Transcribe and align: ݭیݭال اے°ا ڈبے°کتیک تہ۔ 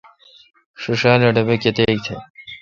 ݭیݭال 0.81 1.21
اے°ا 1.25 1.35
ڈبے°کتیک 1.35 1.97
تہ۔ 2.05 2.15